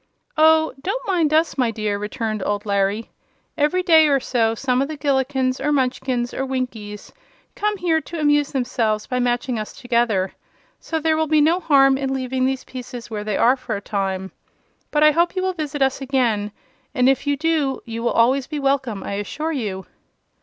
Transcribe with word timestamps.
"Oh, 0.35 0.73
don't 0.81 1.05
mind 1.07 1.31
us, 1.31 1.59
my 1.59 1.69
dear," 1.69 1.99
returned 1.99 2.41
old 2.43 2.65
Larry. 2.65 3.11
"Every 3.55 3.83
day 3.83 4.07
or 4.07 4.19
so 4.19 4.55
some 4.55 4.81
of 4.81 4.87
the 4.87 4.97
Gillikins, 4.97 5.59
or 5.63 5.71
Munchkins, 5.71 6.33
or 6.33 6.43
Winkies 6.43 7.13
come 7.55 7.77
here 7.77 8.01
to 8.01 8.19
amuse 8.19 8.51
themselves 8.51 9.05
by 9.05 9.19
matching 9.19 9.59
us 9.59 9.73
together, 9.79 10.33
so 10.79 10.99
there 10.99 11.15
will 11.15 11.27
be 11.27 11.39
no 11.39 11.59
harm 11.59 11.99
in 11.99 12.15
leaving 12.15 12.45
these 12.47 12.63
pieces 12.63 13.11
where 13.11 13.23
they 13.23 13.37
are 13.37 13.55
for 13.55 13.75
a 13.75 13.79
time. 13.81 14.31
But 14.89 15.03
I 15.03 15.11
hope 15.11 15.35
you 15.35 15.43
will 15.43 15.53
visit 15.53 15.83
us 15.83 16.01
again, 16.01 16.51
and 16.95 17.07
if 17.07 17.27
you 17.27 17.37
do 17.37 17.81
you 17.85 18.01
will 18.01 18.09
always 18.13 18.47
be 18.47 18.57
welcome, 18.57 19.03
I 19.03 19.13
assure 19.21 19.51
you." 19.51 19.85